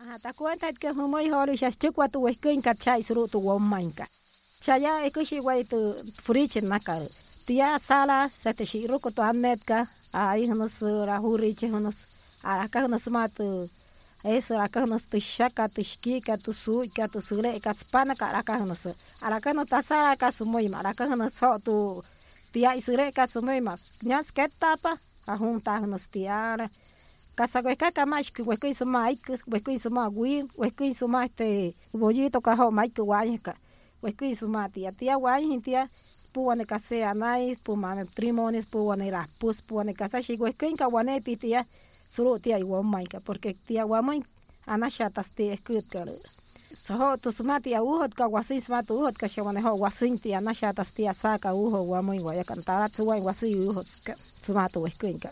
Ajá, 0.00 0.32
cuenta 0.32 0.72
que 0.72 0.92
humo 0.92 1.20
y 1.20 1.30
holo 1.30 1.52
y 1.52 1.58
chukwa 1.58 2.08
tu 2.08 2.20
huesquin 2.20 2.62
cachay 2.62 3.02
suru 3.02 3.26
tu 3.26 3.38
womanka. 3.40 4.06
Chaya 4.60 5.04
ekushi 5.06 5.40
guay 5.40 5.64
tu 5.64 5.94
furichin 6.22 6.68
maka. 6.68 6.94
Tia 7.46 7.78
sala 7.78 8.30
satashi 8.30 8.86
ruko 8.86 9.10
tu 9.10 9.22
amnetka. 9.22 9.88
Ay 10.12 10.46
hunus 10.48 10.78
rahurich 10.80 11.62
hunus. 11.62 11.96
Araka 12.44 12.84
hunus 12.84 13.06
matu. 13.08 13.68
Eso, 14.24 14.58
acá 14.58 14.84
nos 14.86 15.04
tu 15.06 15.20
shaka, 15.20 15.68
tu 15.68 15.82
shkika, 15.82 16.36
tu 16.38 16.52
suika, 16.52 17.06
tu 17.08 17.22
sule, 17.22 17.60
katspana, 17.60 18.14
acá 18.18 18.58
nos. 18.58 18.86
Acá 19.22 19.52
no 19.54 19.64
tasa, 19.64 20.10
acá 20.10 20.32
sumoima, 20.32 20.80
acá 20.80 21.06
nos 21.06 21.34
tu 21.64 22.02
tia 22.52 22.74
y 22.76 22.82
sule, 22.82 23.12
katsumoima. 23.12 23.74
Nyas 24.02 24.32
ketapa, 24.32 24.98
ajunta 25.26 25.80
nos 25.80 26.08
tiara. 26.08 26.68
Casa 27.38 27.62
hueca 27.62 27.92
camash 27.92 28.32
que 28.32 28.42
hueco 28.42 28.66
hizo 28.66 28.84
mike 28.84 29.38
hueco 29.46 29.70
hizo 29.70 29.90
ma 29.90 30.08
wi 30.08 30.42
hueco 30.56 30.82
hizo 30.82 31.06
ma 31.06 31.24
este 31.24 31.72
bollito 31.92 32.40
cajo 32.40 32.72
mike 32.72 33.00
guayca 33.00 33.54
hueco 34.02 34.24
hizo 34.24 34.48
ma 34.48 34.68
tía. 34.68 34.90
Tía 34.90 35.14
guay 35.14 35.60
tía 35.60 35.88
puane 36.32 36.66
case 36.66 37.04
anai 37.04 37.54
pumane 37.64 38.06
trimones 38.06 38.66
puane 38.66 39.08
ra 39.12 39.24
pus 39.38 39.62
puane 39.62 39.94
casa 39.94 40.20
shi 40.20 40.34
hueco 40.36 40.66
inca 40.66 40.86
guane 40.86 41.20
tía 41.20 41.64
solo 42.10 42.40
tía 42.40 42.58
igual 42.58 42.82
mike 42.82 43.20
porque 43.20 43.54
tía 43.54 43.84
guamai 43.84 44.20
anachatas 44.66 45.30
tía 45.30 45.54
escuchar 45.54 46.08
Soho 46.86 47.16
tu 47.18 47.30
uhot 47.30 48.14
ka 48.14 48.26
wasin 48.26 48.60
smatu 48.60 48.94
uhot 48.94 49.16
ka 49.16 49.28
shawane 49.28 49.60
ho 49.62 49.76
wasin 49.76 50.18
ti 50.18 50.34
anachatas 50.34 50.92
tía 50.92 51.14
saca 51.14 51.54
uho 51.54 51.84
guamai 51.84 52.18
guaya 52.18 52.42
cantara 52.42 52.88
tsuai 52.88 53.20
wasi 53.20 53.54
uhot 53.54 53.86
sumatu 54.42 54.80
hueco 54.80 55.06
inca 55.06 55.30